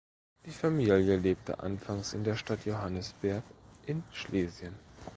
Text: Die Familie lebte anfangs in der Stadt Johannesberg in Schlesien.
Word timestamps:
Die 0.47 0.49
Familie 0.49 1.15
lebte 1.15 1.59
anfangs 1.59 2.13
in 2.13 2.23
der 2.23 2.35
Stadt 2.35 2.65
Johannesberg 2.65 3.43
in 3.85 4.01
Schlesien. 4.11 4.73